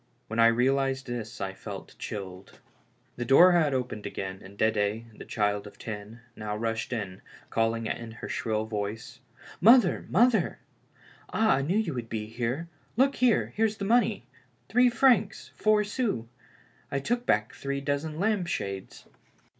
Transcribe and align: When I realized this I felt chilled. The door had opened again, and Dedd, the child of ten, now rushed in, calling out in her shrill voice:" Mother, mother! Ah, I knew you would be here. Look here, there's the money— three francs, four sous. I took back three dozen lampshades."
When 0.29 0.39
I 0.39 0.47
realized 0.47 1.05
this 1.05 1.39
I 1.39 1.53
felt 1.53 1.95
chilled. 1.99 2.57
The 3.17 3.23
door 3.23 3.51
had 3.51 3.71
opened 3.75 4.07
again, 4.07 4.41
and 4.43 4.57
Dedd, 4.57 4.75
the 5.19 5.25
child 5.27 5.67
of 5.67 5.77
ten, 5.77 6.21
now 6.35 6.57
rushed 6.57 6.91
in, 6.91 7.21
calling 7.51 7.87
out 7.87 7.97
in 7.97 8.13
her 8.13 8.27
shrill 8.27 8.65
voice:" 8.65 9.19
Mother, 9.71 10.07
mother! 10.09 10.57
Ah, 11.29 11.57
I 11.57 11.61
knew 11.61 11.77
you 11.77 11.93
would 11.93 12.09
be 12.09 12.25
here. 12.25 12.67
Look 12.97 13.17
here, 13.17 13.53
there's 13.55 13.77
the 13.77 13.85
money— 13.85 14.25
three 14.69 14.89
francs, 14.89 15.51
four 15.53 15.83
sous. 15.83 16.25
I 16.91 16.97
took 16.97 17.27
back 17.27 17.53
three 17.53 17.79
dozen 17.79 18.19
lampshades." 18.19 19.05